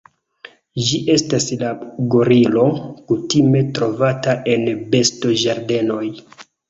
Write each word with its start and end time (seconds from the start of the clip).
Ĝi 0.85 0.99
estas 1.15 1.45
la 1.63 1.73
gorilo 2.15 2.63
kutime 3.11 3.63
trovata 3.79 4.35
en 4.55 4.67
bestoĝardenoj. 4.97 6.05